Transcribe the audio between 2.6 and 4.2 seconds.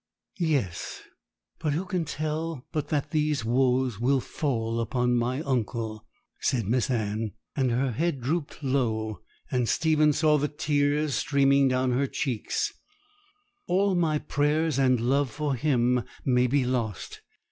but that these woes will